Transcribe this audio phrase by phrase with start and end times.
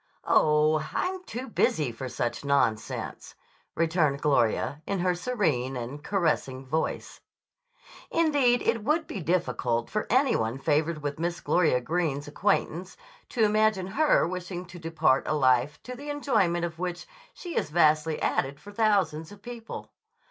[0.25, 3.35] "Oh, I'm too busy for such nonsense,"
[3.75, 7.19] returned Gloria in her serene and caressing voice.
[8.09, 12.97] Indeed, it would be difficult for any one favored with Miss Gloria Greene's acquaintance
[13.29, 17.05] to imagine her wishing to depart a life to the enjoyment of which
[17.35, 19.91] she has vastly added for thousands of people.